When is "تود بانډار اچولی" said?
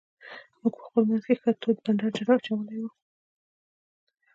1.61-2.77